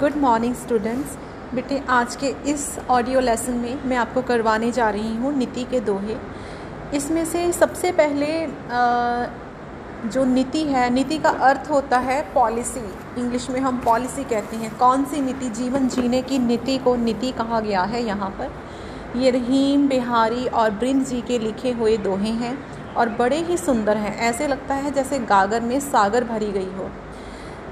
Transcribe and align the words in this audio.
Good 0.00 0.16
morning 0.16 0.54
students 0.54 1.16
बेटे, 1.54 1.80
आज 1.88 2.16
के 2.16 2.26
इस 2.50 2.78
ऑडियो 2.90 3.20
लेसन 3.20 3.52
में 3.52 3.84
मैं 3.84 3.96
आपको 3.96 4.22
करवाने 4.22 4.70
जा 4.72 4.88
रही 4.90 5.14
हूँ 5.16 5.32
नीति 5.36 5.64
के 5.64 5.80
दोहे। 5.80 6.16
इसमें 6.94 7.24
से 7.24 7.52
सबसे 7.52 7.90
पहले 7.92 8.26
जो 10.06 10.24
नीति 10.24 10.62
है, 10.64 10.88
नीति 10.90 11.18
का 11.18 11.30
अर्थ 11.30 11.70
होता 11.70 11.98
है 11.98 12.20
पॉलिसी 12.34 12.80
इंग्लिश 13.20 13.48
में 13.50 13.60
हम 13.60 13.80
पॉलिसी 13.84 14.24
कहते 14.24 14.56
हैं। 14.56 14.76
कौन 14.78 15.04
सी 15.04 15.20
नीति? 15.20 15.48
जीवन 15.50 15.88
जीने 15.88 16.20
की 16.22 16.38
नीति 16.38 16.76
को 16.78 16.94
नीति 16.96 17.32
कहा 17.32 17.60
गया 17.60 17.82
है 17.84 18.04
यहाँ 18.04 18.30
पर। 18.30 19.18
ये 19.18 19.30
रहीम, 19.30 19.88
बिहारी 19.88 20.46
और 20.46 20.70
ब्रिंद 20.72 21.04
जी 21.04 21.20
के 21.20 21.38
लिखे 21.38 21.72
हुए 21.72 21.96
दोहे 21.96 22.30
हैं 22.34 22.56
और 22.94 23.08
बड़े 23.08 23.38
ही 23.38 23.56
सुंदर 23.56 23.96
हैं। 23.96 24.16
ऐसे 24.28 24.46
लगता 24.48 24.74
है 24.74 24.90
जैसे 24.90 25.18
गागर 25.18 25.60
में 25.60 25.78
सागर 25.80 26.24
भरी 26.24 26.52
गई 26.52 26.72
हो। 26.78 26.90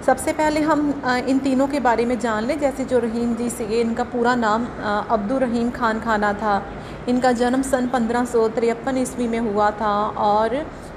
सबसे 0.07 0.33
पहले 0.33 0.61
हम 0.61 0.81
इन 1.29 1.39
तीनों 1.39 1.67
के 1.69 1.79
बारे 1.81 2.05
में 2.07 2.19
जान 2.21 2.45
लें। 2.45 2.59
जैसे 2.61 2.85
जो 2.85 2.99
रहीम 2.99 3.35
जी 3.35 3.49
से, 3.51 3.65
इनका 3.81 4.05
पूरा 4.07 4.35
नाम 4.37 4.67
अब्दुल 5.11 5.39
रहीम 5.39 5.71
खान 5.71 6.01
खाना 6.01 6.33
था। 6.35 6.63
इनका 7.09 7.33
जन्म 7.35 7.63
सन 7.63 7.87
पंद्रह 7.89 8.25
सौ 8.25 8.49
तिरपन 8.51 8.99
ईस्वी 8.99 9.29
में 9.29 9.39
हुआ 9.41 9.71
था 9.81 9.95
और 10.25 10.55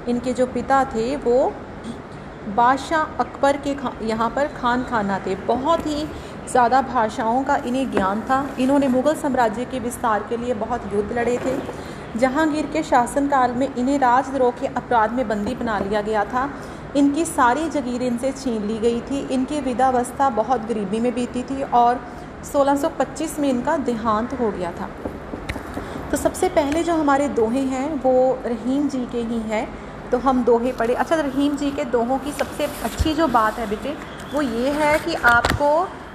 इनके 0.08 0.32
जो 0.32 0.46
पिता 0.48 0.84
थे, 0.86 1.16
वो 1.16 1.52
बादशाह 2.56 3.18
अकबर 3.20 3.56
के 3.56 3.74
खा, 3.74 3.92
यहाँ 4.02 4.30
पर 4.30 4.46
खान 4.52 4.84
खाना 4.84 5.18
थे। 5.26 5.34
बहुत 5.46 5.86
ही 5.86 6.06
ज़्यादा 6.50 6.82
भाषाओं 6.84 7.42
का 7.44 7.56
इन्हें 7.66 7.90
ज्ञान 7.90 8.20
था। 8.22 8.46
इन्होंने 8.60 8.88
मुग़ल 8.90 9.14
साम्राज्य 9.16 9.64
के 9.64 9.78
विस्तार 9.80 10.26
के 10.28 10.36
लिए 10.36 10.54
बहुत 10.56 10.92
युद्ध 10.94 11.12
लड़े 11.18 11.38
थे। 11.38 11.58
जहांगीर 12.18 12.66
के 12.72 12.82
शासनकाल 12.84 13.52
में 13.52 13.68
इन्हें 13.68 13.98
राजद्रोह 13.98 14.50
के 14.60 14.66
अपराध 14.68 15.12
में 15.12 15.28
बंदी 15.28 15.54
बना 15.54 15.78
लिया 15.78 16.00
गया 16.02 16.24
था। 16.24 16.50
इनकी 16.96 17.24
सारी 17.24 17.68
जगीर 17.70 18.02
इनसे 18.02 18.32
छीन 18.32 18.62
ली 18.62 18.78
गई 18.78 19.00
थी। 19.00 19.18
इनकी 19.34 19.60
विदावस्था 19.60 20.28
बहुत 20.30 20.66
गरीबी 20.66 21.00
में 21.00 21.12
बीती 21.14 21.42
थी 21.42 21.62
और 21.62 22.00
1625 22.44 23.38
में 23.38 23.48
इनका 23.50 23.76
देहांत 23.76 24.32
हो 24.40 24.50
गया 24.50 24.72
था। 24.72 24.88
तो 26.10 26.16
सबसे 26.16 26.48
पहले 26.48 26.82
जो 26.82 26.94
हमारे 26.94 27.28
दोहे 27.28 27.60
हैं, 27.62 27.92
वो 27.94 28.38
रहीम 28.46 28.88
जी 28.88 29.04
के 29.12 29.22
ही 29.22 29.38
हैं। 29.40 29.68
तो 30.10 30.18
हम 30.18 30.42
दोहे 30.44 30.72
पढ़े। 30.72 30.94
अच्छा 30.94 31.16
रहीम 31.16 31.56
जी 31.56 31.70
के 31.70 31.84
दोहों 31.84 32.18
की 32.18 32.32
सबसे 32.32 32.64
अच्छी 32.84 33.14
जो 33.14 33.26
बात 33.28 33.58
है 33.58 33.68
बेटे, 33.70 33.94
वो 34.34 34.42
ये 34.42 34.70
है 34.70 34.98
कि 34.98 35.14
आपको 35.14 35.70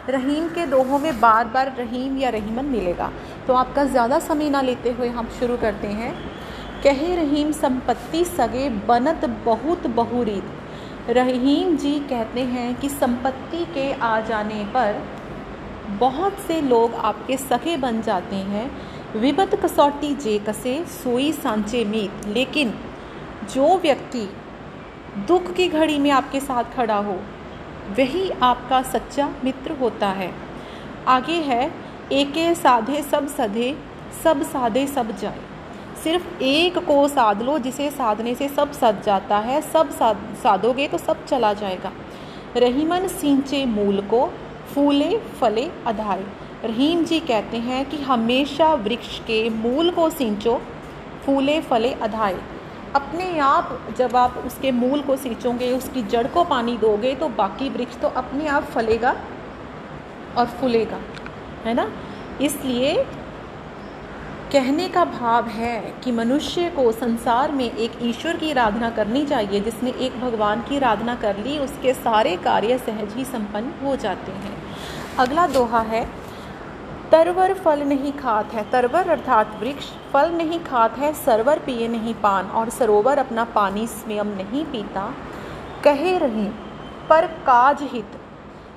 रहीम 0.09 0.47
के 0.47 0.65
दोहों 0.65 0.99
में 0.99 1.19
बार 1.19 1.47
बार 1.47 1.73
रहीम 1.77 2.17
या 2.17 2.29
रहीमन 2.29 2.65
मिलेगा। 2.65 3.11
तो 3.47 3.53
आपका 3.53 3.83
ज़्यादा 3.85 4.19
समय 4.19 4.49
ना 4.49 4.61
लेते 4.61 4.91
हुए 4.91 5.09
हम 5.09 5.29
शुरू 5.39 5.57
करते 5.57 5.87
हैं। 5.87 6.13
कहे 6.83 7.15
रहीम 7.15 7.51
संपत्ति 7.51 8.23
सगे 8.25 8.69
बनत 8.87 9.25
बहुत 9.45 9.87
बहुरीत। 9.87 10.43
रहीम 11.09 11.77
जी 11.77 11.99
कहते 11.99 12.41
हैं 12.41 12.75
कि 12.75 12.89
संपत्ति 12.89 13.65
के 13.65 13.93
आ 13.93 14.19
जाने 14.21 14.65
पर 14.65 15.07
बहुत 15.89 16.39
से 16.39 16.61
लोग 16.61 16.93
आपके 16.93 17.37
सखे 17.37 17.77
बन 17.77 18.01
जाते 18.01 18.35
हैं। 18.35 18.71
विपत 19.19 19.55
कसौटी 19.55 20.15
जे 20.15 20.39
कसे, 20.39 20.85
सोई 20.85 21.31
सांचे 21.31 21.85
मीत। 21.85 22.27
लेकिन 22.27 22.73
जो 23.53 23.77
व्यक्ति 23.77 24.29
दुख 25.27 25.53
की 25.53 25.67
घड़ी 25.67 25.97
में 25.97 26.11
आपके 26.11 26.39
साथ 26.39 26.63
खड़ा 26.63 26.97
हो, 26.97 27.19
वही 27.97 28.29
आपका 28.29 28.81
सच्चा 28.81 29.33
मित्र 29.43 29.71
होता 29.71 30.07
है। 30.07 30.33
आगे 31.07 31.39
है, 31.41 31.73
एके 32.11 32.55
साधे 32.55 33.01
सब 33.01 33.27
सधे, 33.27 33.77
सब 34.23 34.41
साधे 34.43 34.87
सब 34.87 35.17
जाए। 35.17 35.39
सिर्फ़ 36.03 36.43
एक 36.43 36.77
को 36.77 37.07
साध 37.07 37.41
लो, 37.41 37.57
जिसे 37.59 37.89
साधने 37.91 38.33
से 38.35 38.47
सब 38.49 38.71
सद 38.71 39.01
जाता 39.05 39.37
है, 39.37 39.61
सब 39.63 39.91
साध, 39.91 40.17
साधोगे 40.43 40.87
तो 40.87 40.97
सब 40.97 41.25
चला 41.25 41.53
जाएगा। 41.53 41.91
रहीमन 42.57 43.07
सिंचे 43.09 43.65
मूल 43.65 44.01
को, 44.07 44.25
फूले 44.73 45.17
फले 45.39 45.69
अधाए 45.87 46.23
रहीम 46.65 47.03
जी 47.03 47.19
कहते 47.19 47.57
हैं 47.59 47.85
कि 47.89 47.97
हमेशा 48.01 48.73
वृक्ष 48.75 49.19
के 49.19 49.49
मूल 49.49 49.89
को 49.91 50.09
सींचो, 50.09 50.61
फूले 51.25 51.59
फले 51.61 51.91
अधाए 51.93 52.37
अपने 52.95 53.37
आप, 53.39 53.79
जब 53.97 54.15
आप 54.15 54.37
उसके 54.45 54.71
मूल 54.71 55.01
को 55.01 55.15
सींचोगे, 55.15 55.71
उसकी 55.71 56.01
जड़ 56.03 56.27
को 56.27 56.43
पानी 56.43 56.77
दोगे 56.77 57.13
तो 57.15 57.29
बाकी 57.31 57.69
वृक्ष 57.69 57.97
तो 57.97 58.07
अपने 58.07 58.47
आप 58.47 58.63
फलेगा 58.65 59.15
और 60.37 60.45
फूलेगा, 60.59 60.99
है 61.65 61.73
ना? 61.73 61.89
इसलिए 62.41 63.05
कहने 64.53 64.87
का 64.87 65.03
भाव 65.05 65.47
है 65.47 65.79
कि 66.03 66.11
मनुष्य 66.11 66.69
को 66.69 66.91
संसार 66.91 67.51
में 67.51 67.65
एक 67.65 67.91
ईश्वर 68.01 68.37
की 68.37 68.51
आराधना 68.51 68.89
करनी 68.89 69.25
चाहिए, 69.25 69.59
जिसने 69.59 69.91
एक 69.91 70.19
भगवान 70.21 70.61
की 70.61 70.77
आराधना 70.77 71.15
कर 71.15 71.37
ली, 71.37 71.57
उसके 71.59 71.93
सारे 71.93 72.35
कार्य 72.37 72.77
सहज 72.77 73.13
ही 73.13 73.25
संपन्न 73.25 73.73
हो 73.83 73.95
जाते 73.95 74.31
हैं। 74.31 74.57
अगला 75.19 75.47
दोहा 75.47 75.79
है, 75.79 76.05
तरवर 77.11 77.53
फल 77.53 77.79
नहीं 77.79 78.11
खात 78.11 78.53
है। 78.53 78.69
तरवर 78.71 79.09
अर्थात 79.09 79.57
वृक्ष, 79.61 79.85
फल 80.13 80.31
नहीं 80.31 80.59
खात 80.59 80.97
है, 80.97 81.13
सरवर 81.13 81.59
पिए 81.59 81.87
नहीं 81.87 82.13
पान, 82.13 82.45
और 82.45 82.69
सरोवर 82.69 83.17
अपना 83.17 83.43
पानी 83.55 83.87
स्वयं 83.87 84.35
नहीं 84.35 84.63
पीता। 84.65 85.13
कहे 85.83 86.17
रही 86.17 86.47
पर 87.09 87.27
काज 87.43 87.81
हित। 87.81 88.19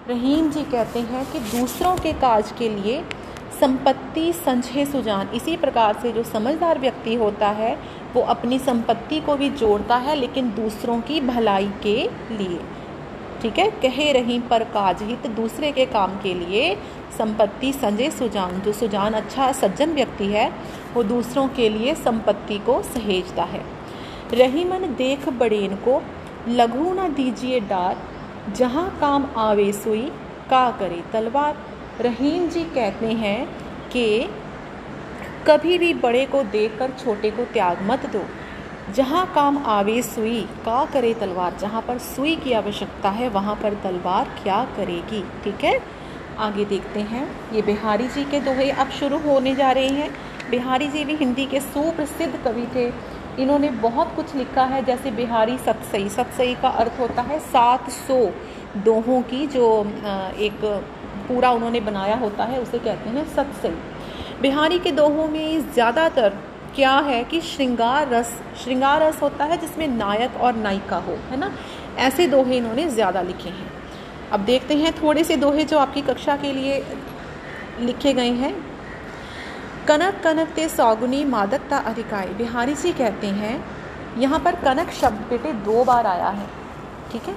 रहीम 0.09 0.51
जी 0.51 0.63
कहते 0.63 1.01
हैं 1.03 1.31
कि 1.33 1.39
दूसरों 1.51 1.97
के 1.97 2.13
काज 2.13 2.53
के 2.53 2.69
लिए 2.69 3.05
संपत्ति 3.61 4.33
संचय 4.33 4.85
सुजान। 4.85 5.29
इसी 5.29 5.57
प्रकार 5.57 5.99
से 6.03 6.13
जो 6.13 6.23
समझदार 6.23 6.79
व्यक्ति 6.79 7.15
होता 7.15 7.49
है, 7.49 7.79
वो 8.15 8.23
अपनी 8.23 8.59
संपत्ति 8.59 9.21
को 9.21 9.37
भी 9.37 9.51
जोड़ता 9.51 9.97
है, 9.97 10.17
लेकिन 10.17 10.49
दूसरों 10.49 11.01
की 11.01 11.21
भलाई 11.21 11.71
के 11.83 12.11
लिए। 12.31 12.61
ठीक 13.43 13.59
है? 13.59 13.71
कहे 13.71 14.13
रही 14.13 14.41
पर 14.41 14.65
काज 14.65 15.03
हित 15.03 15.27
दूसरे 15.27 15.73
के 15.73 15.87
काम 15.87 16.11
के 16.11 16.35
लिए 16.35 16.77
संपत्ति 17.19 17.73
संजय 17.73 18.11
सुजान। 18.11 18.61
जो 18.61 18.73
सुजान 18.73 19.13
अच्छा 19.13 19.53
सज्जन 19.53 19.91
व्यक्ति 19.91 20.27
है, 20.27 20.53
वो 20.95 21.03
दूसरों 21.03 21.49
के 21.49 21.69
लिए 21.69 21.95
संपत्ति 21.95 22.59
को 22.59 22.83
सहेजता 22.83 23.43
है। 23.43 23.65
रहीमन 24.33 24.79
देख 24.79 25.29
बड़ेन 25.29 25.75
को, 25.75 26.03
लघु 26.49 26.95
न 26.95 27.15
दीजिए 27.15 27.61
डार, 27.61 27.97
जहाँ 28.53 28.99
काम 29.01 29.27
आवे 29.37 29.73
सुई 29.73 30.13
का 30.51 30.71
करे 30.71 31.05
तलवार। 31.13 31.57
रहीम 32.01 32.49
जी 32.49 32.63
कहते 32.65 33.07
हैं 33.07 33.47
कि 33.89 34.29
कभी 35.47 35.79
भी 35.79 35.95
बड़े 35.95 36.27
को 36.27 36.43
देखकर 36.43 36.91
छोटे 36.91 37.31
को 37.31 37.45
त्याग 37.45 37.83
मत 37.83 38.07
दो। 38.07 38.23
जहाँ 38.93 39.33
काम 39.35 39.59
आवे 39.59 40.03
सुई, 40.03 40.41
का 40.41 40.85
करे 40.85 41.15
तलवार। 41.15 41.57
जहाँ 41.61 41.83
पर 41.83 41.99
सुई 41.99 42.37
की 42.37 42.53
आवश्यकता 42.53 43.11
है, 43.11 43.29
वहाँ 43.29 43.55
पर 43.55 43.75
तलवार 43.75 44.29
क्या 44.43 44.65
करेगी? 44.77 45.25
ठीक 45.45 45.65
है? 45.65 45.81
आगे 46.39 46.65
देखते 46.65 47.01
हैं। 47.01 47.53
ये 47.53 47.63
बिहारी 47.63 48.09
जी 48.09 48.25
के 48.25 48.41
दोहे 48.41 48.71
अब 48.71 48.91
शुरू 48.91 49.19
होने 49.19 49.55
जा 49.55 49.71
रहे 49.71 49.89
हैं। 49.89 50.11
बिहारी 50.51 50.89
जी 50.89 51.05
भी 51.05 51.15
हिंदी 51.15 51.47
के 51.47 51.61
सुप्रसिद्ध 51.61 52.37
कवि 52.45 52.67
थे। 52.75 52.93
इन्होंने 53.43 53.71
बहुत 53.71 54.13
कुछ 54.17 54.35
लिखा 54.35 54.65
है। 54.65 54.85
जैसे 54.85 55.11
बिहारी 55.11 55.59
सतसई। 55.59 56.09
सतसई 56.09 56.55
का 56.55 56.69
अर्थ 56.69 56.93
होता 57.01 57.23
है 57.23 57.39
सात 57.39 57.91
सौ 57.91 58.31
दोहों 58.77 59.23
की, 59.23 59.47
जो 59.47 59.85
एक 60.39 60.85
पूरा 61.29 61.51
उन्होंने 61.53 61.81
बनाया 61.83 62.17
होता 62.17 62.45
है, 62.45 62.61
उसे 62.61 62.79
कहते 62.81 63.11
हैं 63.11 63.25
सत्संग 63.35 64.43
बिहारी 64.43 64.79
के 64.79 64.91
दोहों 64.93 65.27
में 65.29 65.73
ज़्यादातर 65.73 66.39
क्या 66.75 66.93
है 67.01 67.23
कि 67.25 67.41
श्रृंगार 67.43 68.09
रस 68.09 68.33
श्रृंगार 68.63 69.03
रस 69.03 69.21
होता 69.23 69.45
है 69.45 69.57
जिसमें 69.59 69.87
नायक 69.89 70.37
और 70.39 70.57
नायिका 70.57 70.97
हो, 70.99 71.13
है 71.31 71.37
ना? 71.37 71.51
ऐसे 71.99 72.27
दोहे 72.27 72.57
इन्होंने 72.57 72.89
ज़्यादा 72.91 73.23
लिखे 73.23 73.49
हैं। 73.51 73.71
अब 74.33 74.41
देखते 74.45 74.75
हैं 74.77 74.93
थोड़े 74.95 75.25
से 75.25 75.37
दोहे 75.37 75.65
जो 75.65 75.79
आपकी 75.79 76.03
कक्षा 76.03 76.37
के 76.37 76.53
लिए 76.53 76.83
लिखे 77.81 78.13
गए 78.13 78.31
हैं। 78.35 78.55
कनक 79.89 80.21
कनक 80.25 80.49
ते 80.49 80.69
सौगुनी 80.69 81.25
मादकता 81.27 81.79
अधिकाई 81.87 82.29
बिहारी 82.35 82.75
जी 82.75 82.93
कहते 82.95 83.27
हैं, 83.29 83.65
यहाँ 84.19 84.39
पर 84.41 84.55
कनक 84.63 84.91
शब्द 84.93 85.27
बेटे 85.31 85.53
दो 85.65 85.85
बार 85.85 86.07
आया 86.07 86.29
है, 86.31 86.47
ठीक 87.13 87.23
है? 87.23 87.35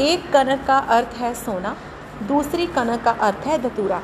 एक 0.00 0.30
कनक 0.32 0.64
का 0.66 0.78
अर्थ 0.90 1.16
है 1.18 1.32
सोना 1.36 1.76
दूसरी 2.22 2.66
कनक 2.68 3.02
का 3.02 3.10
अर्थ 3.22 3.46
है 3.46 3.58
धतूरा। 3.62 4.00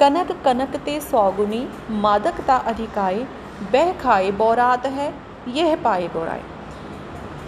कनक 0.00 0.30
कनक 0.44 0.76
ते 0.84 1.00
सौगुनी 1.00 1.66
मादकता 2.00 2.56
अधिकाई 2.68 3.24
बह 3.72 3.92
खाए 3.98 4.30
बोरात 4.32 4.86
है, 4.88 5.12
यह 5.50 5.74
पाए 5.76 6.08
बोराए। 6.08 6.42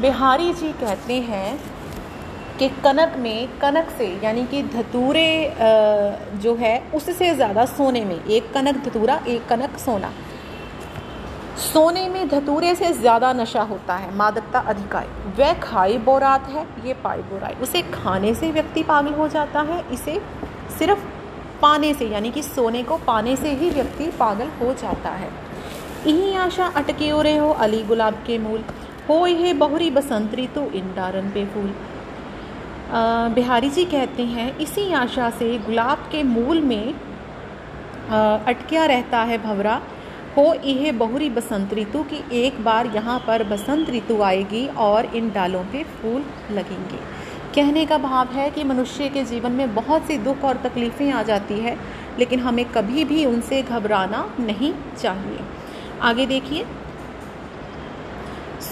बिहारी 0.01 0.53
जी 0.53 0.73
कहते 0.75 1.15
हैं 1.23 1.59
कि 2.59 2.69
कनक 2.85 3.17
में, 3.19 3.59
कनक 3.61 3.89
से, 3.99 4.07
यानी 4.25 4.45
कि 4.47 4.63
धतूरे 4.65 5.55
जो 6.43 6.55
है, 6.55 6.79
उससे 6.95 7.35
ज़्यादा 7.35 7.65
सोने 7.67 8.05
में, 8.05 8.25
एक 8.27 8.53
कनक 8.55 8.77
धतूरा, 8.85 9.21
एक 9.29 9.47
कनक 9.49 9.79
सोना। 9.79 10.13
सोने 11.57 12.09
में 12.09 12.29
धतूरे 12.29 12.75
से 12.75 12.93
ज़्यादा 12.93 13.33
नशा 13.33 13.63
होता 13.63 13.95
है, 13.95 14.15
मादकता 14.17 14.59
अधिकाय 14.61 15.07
वह 15.39 15.53
खाई 15.61 15.99
बोरात 15.99 16.49
है, 16.49 16.67
ये 16.87 16.95
पाई 16.95 17.19
बोराई। 17.23 17.55
उसे 17.63 17.83
खाने 17.85 18.35
से 18.35 18.51
व्यक्ति 18.53 18.83
पागल 18.83 19.15
हो 19.15 19.29
जाता 19.29 19.61
है, 19.63 19.83
इसे 19.93 20.21
सिर्फ़ 20.79 21.05
पाने 21.63 21.93
से, 21.95 22.07
यानी 22.07 22.31
कि 22.31 22.43
सोने 22.43 22.83
को 22.83 22.97
पाने 23.07 23.37
से 23.37 23.53
ही 23.53 23.71
व्यक्ति 23.71 24.11
पागल 24.19 24.49
हो 24.61 24.73
जाता 24.75 25.11
है। 25.11 25.31
यही 26.07 26.35
आशा 26.37 26.67
अटके 26.77 27.11
रहे 27.23 27.37
हो, 27.37 27.51
अली 27.51 27.83
गुलाब 27.85 28.15
के 28.27 28.39
मूल। 28.39 28.65
हो 29.09 29.27
ये 29.27 29.53
बहुरी 29.55 29.91
बसंत 29.91 30.35
ऋतु 30.35 30.61
इन 30.75 30.93
डारन 30.97 31.31
पे 31.31 31.45
फूल। 31.47 31.75
बिहारी 33.35 33.69
जी 33.71 33.85
कहते 33.87 34.23
हैं, 34.25 34.57
इसी 34.59 34.93
आशा 34.95 35.31
से 35.31 35.59
गुलाब 35.59 36.09
के 36.13 36.23
मूल 36.25 36.61
में 36.63 36.95
अटकिया 38.11 38.85
रहता 38.87 39.23
है 39.23 39.39
भवरा। 39.39 39.81
हो 40.37 40.45
यह 40.55 40.93
बहुरी 40.93 41.29
बसंत 41.31 41.75
ऋतु 41.75 42.03
की 42.03 42.23
एक 42.37 42.63
बार 42.65 42.87
यहाँ 42.87 43.19
पर 43.27 43.43
बसंत 43.45 43.91
ऋतु 43.91 44.23
आएगी 44.23 44.67
और 44.67 45.05
इन 45.17 45.31
डालों 45.31 45.63
पे 45.65 45.83
फूल 45.85 46.25
लगेंगे। 46.51 46.99
कहने 47.55 47.85
का 47.87 47.99
भाव 47.99 48.29
है 48.29 48.51
कि 48.51 48.65
मनुष्य 48.65 49.09
के 49.09 49.25
जीवन 49.25 49.53
में 49.53 49.75
बहुत 49.75 50.07
सी 50.07 50.19
दुख 50.19 50.45
और 50.45 50.57
तकलीफ़ें 50.57 51.11
आ 51.13 51.23
जाती 51.23 51.55
है, 51.55 51.77
लेकिन 52.19 52.41
हमें 52.41 52.65
कभी 52.65 53.05
भी 53.05 53.25
उनसे 53.25 53.63
घबराना 53.63 54.25
नहीं 54.41 54.73
चाहिए। 54.99 55.39
आगे 56.03 56.27
देखिए। 56.27 56.67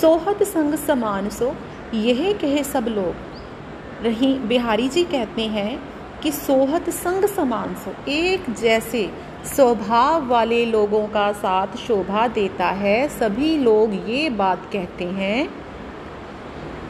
सोहत 0.01 0.43
संग 0.43 0.75
समान 0.75 1.29
सो, 1.29 1.55
यह 1.95 2.33
कहे 2.33 2.65
सब 2.65 2.89
लोग। 2.89 4.05
रही 4.05 4.35
बिहारी 4.39 4.89
जी 4.89 5.05
कहते 5.05 5.43
हैं 5.49 5.83
कि 6.23 6.33
सोहत 6.33 6.91
संग 6.91 7.25
समान 7.27 7.75
सो, 7.75 7.95
एक 8.09 8.51
जैसे 8.55 9.11
स्वभाव 9.47 10.27
वाले 10.27 10.65
लोगों 10.67 11.07
का 11.07 11.31
साथ 11.33 11.77
शोभा 11.77 12.27
देता 12.29 12.67
है, 12.67 13.09
सभी 13.09 13.57
लोग 13.59 13.95
ये 14.11 14.29
बात 14.31 14.69
कहते 14.73 15.05
हैं। 15.05 15.49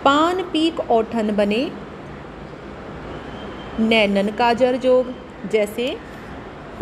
पान, 0.04 0.42
पीक 0.42 0.80
ओठन 0.90 1.34
बने। 1.36 1.70
नैनन 3.80 4.28
का 4.28 4.52
जर 4.52 4.76
जोग, 4.76 5.14
जैसे 5.50 5.96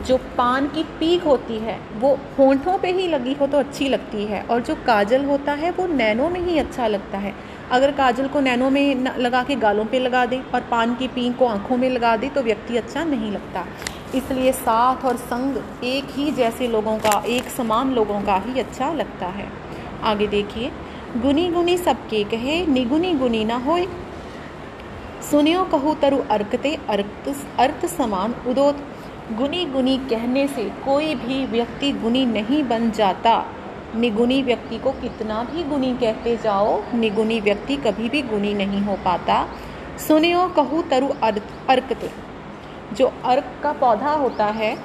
जो 0.06 0.16
पान 0.38 0.66
की 0.66 0.82
पीक 1.00 1.22
होती 1.22 1.58
है, 1.58 1.78
वो 1.96 2.18
होंठों 2.38 2.76
पे 2.78 2.90
ही 2.92 3.06
लगी 3.08 3.34
हो 3.34 3.46
तो 3.46 3.58
अच्छी 3.58 3.88
लगती 3.88 4.24
है, 4.24 4.42
और 4.42 4.60
जो 4.60 4.74
काजल 4.86 5.24
होता 5.24 5.52
है, 5.52 5.70
वो 5.70 5.86
नैनों 5.86 6.28
में 6.30 6.40
ही 6.40 6.58
अच्छा 6.58 6.86
लगता 6.86 7.18
है। 7.18 7.34
अगर 7.70 7.92
काजल 7.92 8.28
को 8.28 8.40
नैनों 8.40 8.70
में 8.70 9.04
लगा 9.18 9.42
के 9.42 9.56
गालों 9.56 9.84
पे 9.84 9.98
लगा 9.98 10.26
दे 10.26 10.42
और 10.54 10.60
पान 10.60 10.94
की 10.94 11.08
पीक 11.08 11.36
को 11.36 11.46
आँखों 11.46 11.76
में 11.76 11.88
लगा 11.90 12.16
दे 12.16 12.28
तो 12.28 12.42
व्यक्ति 12.42 12.76
अच्छा 12.76 13.04
नहीं 13.04 13.30
लगता। 13.32 13.64
इसलिए 14.14 14.52
साथ 14.52 15.04
और 15.04 15.16
संग 15.16 15.56
एक 15.84 16.04
ही 16.10 16.30
जैसे 16.32 16.68
लोगों 16.68 16.96
का, 16.98 17.22
एक 17.26 17.48
समान 17.50 17.92
लोगों 17.94 18.20
का 18.22 18.36
ही 18.36 18.60
अच्छा 18.60 18.92
लगता 18.92 19.26
है। 19.28 19.48
आगे 20.02 20.26
देखिए 20.26 20.70
गुनी 21.16 21.48
गुनी 21.48 21.76
सबके 21.78 22.22
कहे 22.24 22.64
निगुनी 22.66 23.12
गुनी 23.14 23.44
ना 23.44 23.56
होए 23.56 23.86
सुनियो 25.30 25.64
कहू 25.64 25.94
तरु 25.94 26.18
अर्कते 26.30 26.74
अर्थ 26.88 27.28
अर्थ 27.58 27.86
समान 27.86 28.34
उदोत। 28.48 28.86
गुनी 29.32 29.64
गुनी 29.64 29.96
कहने 30.10 30.46
से 30.48 30.64
कोई 30.84 31.14
भी 31.14 31.44
व्यक्ति 31.46 31.90
गुनी 31.92 32.24
नहीं 32.26 32.62
बन 32.64 32.90
जाता। 32.90 33.34
निगुनी 33.96 34.42
व्यक्ति 34.42 34.78
को 34.78 34.90
कितना 34.92 35.42
भी 35.44 35.62
गुनी 35.64 35.92
कहते 35.96 36.36
जाओ, 36.36 36.80
निगुनी 36.94 37.40
व्यक्ति 37.40 37.76
कभी 37.76 38.08
भी 38.08 38.22
गुनी 38.22 38.54
नहीं 38.54 38.80
हो 38.80 38.96
पाता। 39.04 39.46
सुनियो 39.98 40.46
कहू 40.48 40.82
तरु 40.82 41.08
अर्थ 41.22 41.42
अर्कते। 41.68 42.10
जो 42.92 43.12
अर्क 43.24 43.44
का 43.62 43.72
पौधा 43.72 44.12
होता 44.12 44.46
है, 44.46 44.76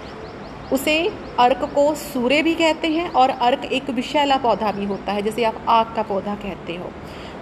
उसे 0.74 1.12
अर्क 1.40 1.63
को 1.75 1.94
सूर्य 1.96 2.42
भी 2.42 2.54
कहते 2.56 2.88
हैं 2.88 3.12
और 3.12 3.30
अर्क 3.30 3.66
एक 3.66 3.90
विषैला 3.90 4.38
पौधा 4.38 4.72
भी 4.72 4.86
होता 4.86 5.12
है, 5.12 5.22
जैसे 5.22 5.44
आप 5.44 5.66
आग 5.69 5.94
का 5.96 6.04
पौधा 6.04 6.36
कहते 6.36 6.75
हो। 6.75 6.92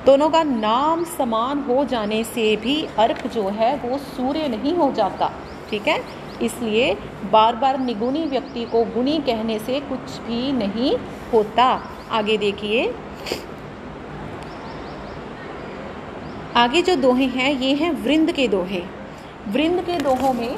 दोनों 0.06 0.30
का 0.30 0.44
नाम 0.44 1.04
समान 1.04 1.60
हो 1.60 1.86
जाने 1.86 2.24
से 2.24 2.56
भी 2.56 2.88
अर्क 2.98 3.28
जो 3.28 3.48
है, 3.50 3.76
वो 3.78 3.98
सूर्य 3.98 4.48
नहीं 4.48 4.74
हो 4.74 4.92
जाता, 4.92 5.32
ठीक 5.70 5.88
है? 5.88 6.00
इसलिए 6.42 6.98
बार 7.32 7.56
बार 7.56 7.80
निगुनी 7.80 8.26
व्यक्ति 8.26 8.66
को 8.66 8.84
गुणी 8.86 9.18
कहने 9.18 9.60
से 9.60 9.80
कुछ 9.80 10.18
भी 10.20 10.52
नहीं 10.52 10.98
होता। 11.34 11.68
आगे 12.12 12.38
देखिए। 12.38 12.94
आगे 16.56 16.82
जो 16.82 16.96
दोहे 16.96 17.26
हैं, 17.26 17.52
ये 17.52 17.74
हैं 17.74 17.92
वृंद 17.92 18.32
के 18.32 18.48
दोहे। 18.48 18.84
वृंद 19.48 19.82
के 19.82 19.98
दोहों 20.00 20.34
में 20.34 20.56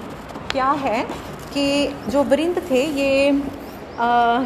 क्या 0.51 0.69
है 0.79 1.01
कि 1.53 1.65
जो 2.09 2.23
वृंद 2.23 2.61
थे 2.71 2.83
ये 2.83 3.41
आ, 3.99 4.39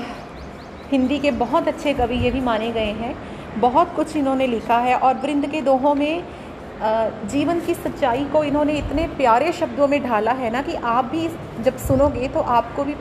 हिंदी 0.92 1.18
के 1.20 1.32
बहुत 1.32 1.68
अच्छे 1.68 1.94
कवि 1.94 2.16
ये 2.16 2.32
भी 2.32 2.42
माने 2.42 2.72
गए 2.72 2.92
हैं। 2.94 3.16
बहुत 3.60 3.94
कुछ 3.96 4.16
इन्होंने 4.18 4.48
लिखा 4.48 4.78
है 4.78 4.96
और 4.98 5.16
वृंद 5.16 5.48
के 5.48 5.62
दोहों 5.62 5.94
में 5.96 6.24
जीवन 7.28 7.60
की 7.60 7.74
सच्चाई 7.74 8.24
को 8.26 8.44
इन्होंने 8.44 8.74
इतने 8.74 9.08
प्यारे 9.18 9.52
शब्दों 9.52 9.88
में 9.88 10.02
ढाला 10.04 10.32
है 10.32 10.50
ना 10.50 10.62
कि 10.62 10.76
आप 10.76 11.06
भी 11.06 11.28
जब 11.64 11.78
सुनोगे 11.78 12.28
तो 12.28 12.40
आपको 12.40 12.84
भी 12.84 12.96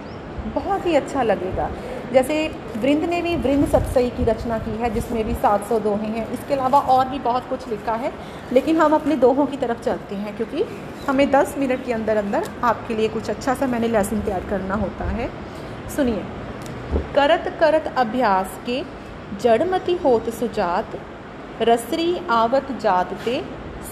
बहुत 0.54 0.86
ही 0.86 0.94
अच्छा 0.94 1.22
लगेगा। 1.22 1.70
जैसे 2.12 2.48
वृंद 2.76 3.04
ने 3.04 3.22
भी 3.22 3.36
वृंद 3.36 3.68
सत्सई 3.68 4.10
की 4.10 4.24
रचना 4.24 4.58
की 4.58 4.70
है, 4.70 4.94
जिसमें 4.94 5.24
भी 5.24 5.34
700 5.34 5.78
दोहे 5.80 6.06
हैं। 6.06 6.30
इसके 6.30 6.54
अलावा 6.54 6.80
और 6.80 7.08
भी 7.08 7.18
बहुत 7.18 7.48
कुछ 7.48 7.68
लिखा 7.68 7.94
है, 7.94 8.12
लेकिन 8.52 8.76
हम 8.76 8.94
अपने 8.94 9.16
दोहों 9.16 9.46
की 9.46 9.56
तरफ़ 9.56 9.82
चलते 9.82 10.14
हैं, 10.14 10.36
क्योंकि 10.36 10.64
हमें 11.08 11.30
10 11.30 11.54
मिनट 11.58 11.84
के 11.86 11.92
अंदर 11.92 12.16
अंदर 12.16 12.50
आपके 12.64 12.94
लिए 12.94 13.08
कुछ 13.08 13.30
अच्छा 13.30 13.54
सा 13.54 13.66
मैंने 13.66 13.88
लेसन 13.88 14.20
तैयार 14.20 14.44
करना 14.50 14.74
होता 14.74 15.04
है। 15.04 15.30
सुनिए। 15.96 16.24
करत 17.14 17.56
करत 17.60 17.94
अभ्यास 17.96 18.58
के 18.66 18.82
जड़मती 19.42 19.94
होत 19.94 20.30
सुजात, 20.30 20.98
रसरी 21.62 22.20
आवत 22.30 22.72
जातते, 22.80 23.44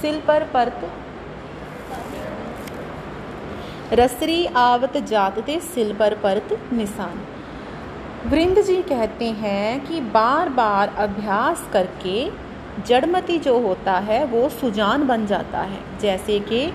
सिल 0.02 0.20
पर 0.20 0.44
परत। 0.44 0.90
रसरी 3.92 4.46
आवत 4.46 4.96
जातते, 4.96 5.60
सिल 5.60 5.94
पर 5.94 6.14
परत 6.14 6.58
निशान। 6.72 7.20
वृंद 8.24 8.60
जी 8.62 8.82
कहते 8.82 9.24
हैं 9.24 9.86
कि 9.86 10.00
बार 10.00 10.48
बार 10.48 10.94
अभ्यास 10.98 11.68
करके 11.72 12.30
जड़मती 12.86 13.38
जो 13.38 13.58
होता 13.58 13.92
है, 13.92 14.24
वो 14.24 14.48
सुजान 14.48 15.06
बन 15.06 15.26
जाता 15.26 15.58
है। 15.58 15.80
जैसे 16.00 16.38
कि 16.40 16.66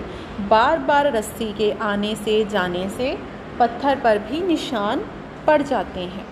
बार 0.48 0.78
बार 0.78 1.12
रस्सी 1.12 1.52
के 1.52 1.70
आने 1.72 2.14
से 2.16 2.44
जाने 2.44 2.88
से 2.88 3.18
पत्थर 3.58 4.00
पर 4.00 4.18
भी 4.18 4.40
निशान 4.42 5.04
पड़ 5.46 5.60
जाते 5.62 6.00
हैं। 6.00 6.24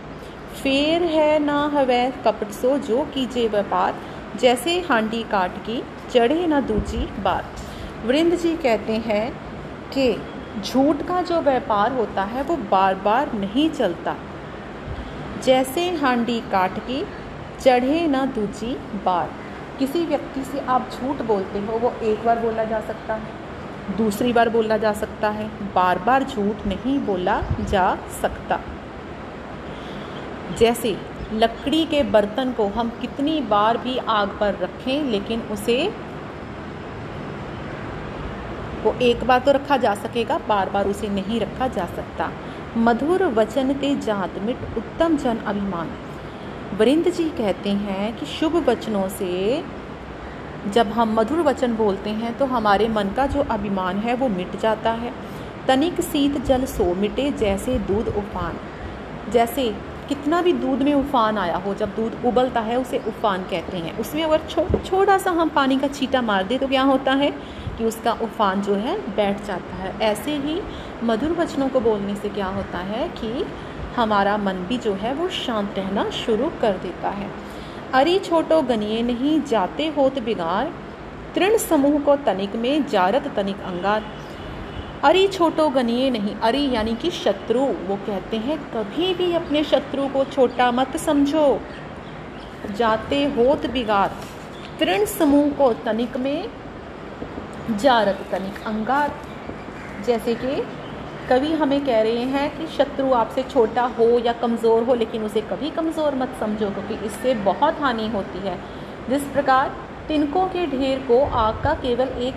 फेर 0.63 1.03
है 1.03 1.39
ना 1.39 1.61
हवै 1.75 2.13
कपट 2.25 2.51
सो 2.53 2.79
जो 2.79 3.05
कीजिए 3.05 3.49
व्यापार, 3.49 3.95
जैसे 4.41 4.79
हांडी 4.81 5.23
काट 5.23 5.59
की 5.59 5.83
चढ़े 6.15 6.47
ना 6.47 6.61
दूजी 6.61 7.07
बात 7.23 7.45
वृंद 8.07 8.37
जी 8.37 8.57
कहते 8.57 8.93
हैं 8.93 9.31
कि 9.93 10.13
झूठ 10.63 11.03
का 11.03 11.23
जो 11.23 11.41
व्यापार 11.41 11.93
होता 11.93 12.23
है, 12.23 12.43
वो 12.43 12.57
बार 12.57 12.95
बार 12.95 13.33
नहीं 13.33 13.71
चलता। 13.71 14.17
जैसे 15.45 15.89
हांडी 15.97 16.41
काट 16.53 16.79
के 16.87 17.03
चढ़े 17.61 18.07
ना 18.07 18.25
दूजी 18.29 18.73
बार। 19.05 19.31
किसी 19.79 20.05
व्यक्ति 20.07 20.43
से 20.43 20.61
आप 20.67 20.91
झूठ 20.93 21.23
बोलते 21.23 21.59
हो, 21.59 21.79
वो 21.79 21.93
एक 22.03 22.25
बार 22.25 22.39
बोला 22.39 22.65
जा 22.65 22.81
सकता 22.81 23.15
है, 23.15 23.39
दूसरी 23.97 24.33
बार 24.33 24.49
बोला 24.49 24.77
जा 24.77 24.93
सकता 24.93 25.29
है 25.29 25.49
बार 25.75 25.99
बार 25.99 26.25
झूठ 26.25 26.67
नहीं 26.67 26.99
बोला 26.99 27.41
जा 27.61 27.95
सकता। 28.23 28.61
जैसे 30.59 30.97
लकड़ी 31.33 31.85
के 31.85 32.03
बर्तन 32.11 32.53
को 32.53 32.67
हम 32.69 32.89
कितनी 33.01 33.41
बार 33.41 33.77
भी 33.79 33.97
आग 34.11 34.37
पर 34.41 34.55
रखें, 34.55 35.05
लेकिन 35.05 35.43
उसे 35.53 35.77
वो 38.85 38.95
एक 39.03 39.25
बार 39.25 39.41
तो 39.41 39.53
रखा 39.53 39.77
जा 39.77 39.95
सकेगा 39.97 40.39
बार 40.49 40.71
बार 40.71 40.87
उसे 40.89 41.09
नहीं 41.11 41.41
रखा 41.41 41.67
जा 41.69 41.87
सकता। 41.87 42.31
मधुर 42.79 43.25
वचन 43.35 43.73
ते 43.75 43.95
जात 43.99 44.39
मिट 44.43 44.79
उत्तम 44.79 45.17
जन 45.17 45.39
अभिमान। 45.47 45.91
वरिंद 46.79 47.11
जी 47.11 47.29
कहते 47.39 47.71
हैं 47.79 48.17
कि 48.19 48.27
शुभ 48.29 48.57
वचनों 48.69 49.09
से 49.11 49.63
जब 50.69 50.91
हम 50.93 51.15
मधुर 51.15 51.39
वचन 51.43 51.75
बोलते 51.77 52.11
हैं 52.13 52.37
तो 52.39 52.47
हमारे 52.47 52.89
मन 52.89 53.11
का 53.17 53.27
जो 53.27 53.45
अभिमान 53.51 53.99
है 53.99 54.15
वो 54.15 54.29
मिट 54.31 54.59
जाता 54.61 54.91
है। 54.95 55.13
तनिक 55.69 56.01
शीत 56.03 56.41
जल 56.47 56.65
सो 56.69 56.95
मिटे 56.95 57.31
जैसे 57.39 57.79
दूध 57.87 58.09
उफान। 58.09 58.59
जैसे 59.33 59.69
कितना 60.09 60.41
भी 60.43 60.53
दूध 60.55 60.83
में 60.83 60.93
उफान 60.95 61.39
आया 61.39 61.57
हो 61.57 61.75
जब 61.75 61.95
दूध 61.97 62.25
उबलता 62.27 62.61
है 62.61 62.77
उसे 62.77 62.99
उफान 63.09 63.43
कहते 63.43 63.77
हैं। 63.77 63.97
उसमें 63.99 64.23
अगर 64.25 64.47
छो, 64.49 64.67
छोटा 64.79 65.19
सा 65.19 65.31
हम 65.31 65.49
पानी 65.49 65.79
का 65.79 65.89
छीटा 65.89 66.23
मार 66.23 66.45
दें 66.45 66.59
तो 66.59 66.69
क्या 66.69 66.83
होता 66.85 67.13
है? 67.15 67.33
कि 67.81 67.87
उसका 67.87 68.13
उफान 68.13 68.63
जो 68.63 68.75
है 68.75 68.97
बैठ 69.17 69.45
जाता 69.45 69.77
है। 69.77 69.99
ऐसे 70.01 70.37
ही 70.37 70.61
मधुर 71.03 71.33
वचनों 71.33 71.69
को 71.69 71.81
बोलने 71.81 72.17
से 72.17 72.29
क्या 72.29 72.47
होता 72.47 72.79
है 72.79 73.09
कि 73.09 73.47
हमारा 73.97 74.37
मन 74.37 74.55
भी 74.55 74.79
जो 74.79 74.93
है 74.95 75.15
वो 75.15 75.29
शांत 75.29 75.79
रहना 75.79 76.11
शुरू 76.11 76.51
कर 76.61 76.73
देता 76.73 77.11
है। 77.11 77.31
अरी 77.95 78.19
छोटो 78.19 78.63
गनिए 78.63 79.03
नहीं, 79.03 79.43
जाते 79.43 79.87
होत 79.87 80.19
बिगाड़ 80.19 80.69
तृण 81.35 81.57
समूह 81.57 82.01
को 82.01 82.17
तनिक 82.17 82.57
में, 82.57 82.87
जारत 82.87 83.33
तनिक 83.37 83.61
अंगार। 83.61 84.05
अरी 85.05 85.27
छोटो 85.29 85.69
गनिए 85.69 86.11
नहीं, 86.11 86.35
अरी 86.35 86.71
यानी 86.71 86.95
कि 86.95 87.11
शत्रु, 87.11 87.61
वो 87.61 87.97
कहते 87.97 88.37
हैं, 88.37 88.59
कभी 88.59 89.15
भी 89.15 89.33
अपने 89.35 89.65
शत्रु 89.65 90.09
को 90.09 90.25
छोटा 90.25 90.71
मत 90.71 90.97
समझो। 90.97 91.61
जाते 92.77 93.25
होत 93.25 93.67
बिगार। 93.67 94.17
तृण 94.81 95.05
समूह 95.05 95.51
को 95.51 95.73
तनिक 95.73 96.17
में 96.17 96.49
जारत 97.77 98.19
तनिक 98.33 98.67
अंगार 98.67 99.15
जैसे 100.07 100.35
कि 100.35 100.63
कभी 101.31 101.53
हमें 101.53 101.85
कह 101.87 102.01
रहे 102.03 102.25
हैं 102.25 102.59
कि 102.59 102.67
शत्रु 102.67 103.13
आपसे 103.13 103.43
छोटा 103.43 103.83
हो 103.99 104.07
या 104.19 104.33
कमज़ोर 104.33 104.83
हो, 104.83 104.95
लेकिन 104.95 105.25
उसे 105.25 105.41
कभी 105.41 105.71
कमज़ोर 105.71 106.15
मत 106.15 106.37
समझो, 106.41 106.71
क्योंकि 106.71 107.07
इससे 107.07 107.35
बहुत 107.35 107.81
हानि 107.81 108.09
होती 108.09 108.39
है। 108.39 108.59
जिस 109.11 109.23
प्रकार 109.25 109.75
तिनकों 110.09 110.47
के 110.47 110.67
ढेर 110.67 110.99
को 110.99 111.21
आग 111.27 111.63
का 111.63 111.75
केवल 111.75 112.09
एक 112.09 112.35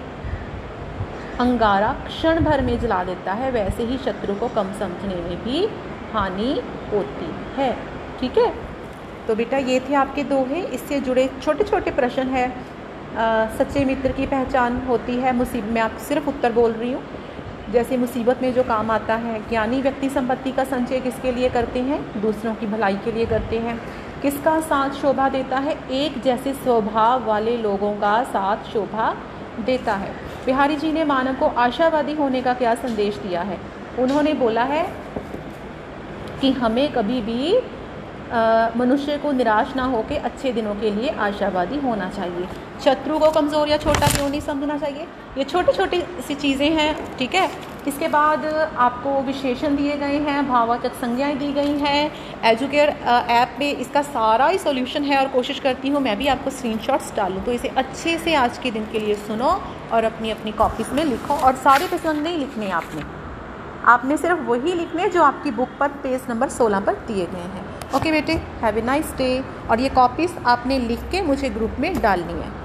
अंगारा 1.40 1.94
क्षण 2.08 2.44
भर 2.44 2.62
में 2.62 2.80
जला 2.80 3.04
देता 3.04 3.34
है, 3.34 3.52
वैसे 3.52 3.84
ही 3.84 3.98
शत्रु 3.98 4.36
को 4.36 4.48
कम 4.48 4.72
समझने 4.74 5.16
में 5.16 5.44
भी 5.44 5.66
हानि 6.14 6.62
होती 6.94 7.34
है। 7.58 7.74
ठीक 8.20 8.38
है? 8.38 8.54
तो 9.28 9.36
बेटा, 9.36 9.58
ये 9.58 9.80
थे 9.80 9.94
आपके 9.94 10.24
दोहे। 10.24 10.62
इससे 10.62 11.00
जुड़े 11.00 11.30
छोटे 11.44 11.64
छोटे 11.64 11.92
प्रश्न 11.92 12.28
है। 12.28 12.48
सच्चे 13.58 13.84
मित्र 13.86 14.12
की 14.12 14.26
पहचान 14.26 14.78
होती 14.88 15.16
है। 15.16 15.36
मुसीबत 15.36 15.70
में 15.70 15.82
आप 15.82 15.98
सिर्फ़ 16.00 16.30
उत्तर 16.30 16.52
बोल 16.52 16.72
रही 16.72 16.92
हूँ। 16.94 17.02
जैसे 17.72 17.98
मुसीबत 17.98 18.42
में 18.42 18.54
जो 18.54 18.64
काम 18.64 18.92
आता 18.92 19.16
है, 19.16 19.40
ज्ञानी 19.50 19.82
व्यक्ति 19.82 20.10
संपत्ति 20.10 20.52
का 20.52 20.64
संचय 20.64 21.00
किसके 21.00 21.32
लिए 21.32 21.50
करते 21.50 21.80
हैं? 21.82 22.22
दूसरों 22.22 22.54
की 22.56 22.68
भलाई 22.68 22.96
के 22.96 23.12
लिए 23.12 23.26
करते 23.26 23.60
हैं। 23.60 23.80
किसका 24.22 24.60
साथ 24.62 24.90
शोभा 24.92 25.28
देता 25.30 25.58
है? 25.58 25.78
एक 25.92 26.22
जैसे 26.22 26.54
स्वभाव 26.54 27.26
वाले 27.26 27.58
लोगों 27.58 27.94
का 27.94 28.24
साथ 28.24 28.72
शोभा 28.74 29.14
देता 29.60 29.94
है। 29.96 30.12
बिहारी 30.46 30.76
जी 30.76 30.92
ने 30.92 31.04
मानव 31.04 31.36
को 31.36 31.48
आशावादी 31.58 32.14
होने 32.14 32.42
का 32.42 32.54
क्या 32.54 32.76
संदेश 32.76 33.18
दिया 33.18 33.42
है? 33.42 33.58
उन्होंने 34.00 34.34
बोला 34.34 34.64
है 34.64 34.86
कि 36.42 36.52
हमें 36.52 36.92
कभी 36.94 37.22
भी 37.22 37.58
मनुष्य 38.78 39.18
को 39.18 39.32
निराश 39.32 39.76
ना 39.76 39.84
होकर 39.86 40.24
अच्छे 40.26 40.52
दिनों 40.52 40.76
के 40.76 40.92
लिए 40.92 41.10
आशावादी 41.22 41.78
होना 41.80 42.10
चाहिए। 42.10 42.48
शत्रु 42.84 43.18
को 43.20 43.30
कमज़ोर 43.32 43.70
या 43.70 43.78
छोटा 43.78 44.08
क्यों 44.08 44.30
नहीं 44.30 44.42
समझना 44.42 44.78
चाहिए? 44.78 45.08
ये 45.38 45.44
छोटी 45.44 45.74
छोटी 45.74 46.02
सी 46.28 46.36
चीज़ें 46.36 46.70
हैं, 46.72 47.18
ठीक 47.18 47.36
है? 47.36 47.50
इसके 47.88 48.08
बाद 48.08 48.46
आपको 48.46 49.22
विशेषण 49.24 49.76
दिए 49.76 49.96
गए 49.98 50.18
हैं 50.20 50.48
भाववाचक 50.48 50.94
संज्ञाएँ 50.96 51.36
दी 51.38 51.52
गई 51.54 51.78
हैं। 51.80 52.12
एजुकेयर 52.46 52.90
ऐप 52.90 53.56
पे 53.60 53.70
इसका 53.72 54.02
सारा 54.02 54.48
ही 54.48 54.58
सॉल्यूशन 54.58 55.04
है 55.04 55.18
और 55.18 55.28
कोशिश 55.28 55.60
करती 55.60 55.90
हूँ 55.90 56.02
मैं 56.02 56.18
भी 56.18 56.28
आपको 56.28 56.50
स्क्रीनशॉट्स 56.50 57.14
डालूँ। 57.16 57.44
तो 57.46 57.52
इसे 57.52 57.68
अच्छे 57.78 58.18
से 58.18 58.36
आज 58.36 58.58
के 58.58 58.72
दिन 58.72 58.86
के 58.92 59.00
लिए 59.00 59.16
सुनो 59.18 59.50
और 59.94 60.04
अपनी 60.04 60.32
अपनी 60.32 60.52
कॉपीज़ 60.54 60.94
में 60.94 61.04
लिखो 61.06 61.34
और 61.36 61.56
सारे 61.58 61.88
प्रसंग 61.88 62.24
नहीं 62.24 62.38
लिखने 62.38 62.70
आपने। 62.72 63.04
आपने 63.92 64.18
सिर्फ़ 64.18 64.42
वही 64.42 64.74
लिखने 64.74 65.08
जो 65.10 65.24
आपकी 65.24 65.52
बुक 65.52 65.70
पर 65.80 65.88
पेज 66.04 66.30
नंबर 66.30 66.50
16 66.52 66.86
पर 66.86 66.94
दिए 67.08 67.26
गए 67.26 67.48
हैं। 67.54 67.66
ओके 67.96 68.12
बेटे 68.12 68.34
हैव 68.62 68.78
ए 68.78 68.82
नाइस 68.82 69.14
डे 69.18 69.30
और 69.72 69.80
ये 69.80 69.90
कॉपीज़ 69.92 70.38
आपने 70.48 70.80
लिख 70.80 71.00
के 71.12 71.22
मुझे 71.22 71.50
ग्रुप 71.50 71.76
में 71.80 72.02
डालनी 72.02 72.34
है। 72.34 72.62